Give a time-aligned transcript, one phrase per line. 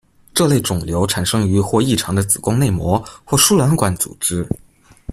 [0.33, 4.43] 这类肿瘤产生于或异常的子宫内膜或输卵管组织。